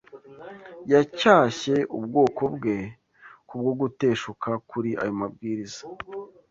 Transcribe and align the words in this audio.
yacyashye 0.91 1.75
ubwoko 1.97 2.41
bwe 2.55 2.77
kubwo 3.47 3.71
guteshuka 3.81 4.49
kuri 4.69 4.89
ayo 5.01 5.13
mabwiriza. 5.21 5.81